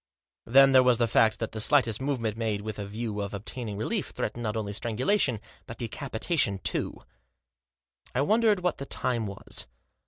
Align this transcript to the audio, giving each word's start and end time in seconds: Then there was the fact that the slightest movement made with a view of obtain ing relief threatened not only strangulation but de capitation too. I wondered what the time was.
Then 0.45 0.71
there 0.71 0.81
was 0.81 0.97
the 0.97 1.05
fact 1.07 1.37
that 1.37 1.51
the 1.51 1.59
slightest 1.61 2.01
movement 2.01 2.35
made 2.35 2.61
with 2.61 2.79
a 2.79 2.87
view 2.87 3.21
of 3.21 3.35
obtain 3.35 3.69
ing 3.69 3.77
relief 3.77 4.09
threatened 4.09 4.41
not 4.41 4.57
only 4.57 4.73
strangulation 4.73 5.39
but 5.67 5.77
de 5.77 5.87
capitation 5.87 6.57
too. 6.57 7.03
I 8.15 8.21
wondered 8.21 8.61
what 8.61 8.79
the 8.79 8.87
time 8.87 9.27
was. 9.27 9.67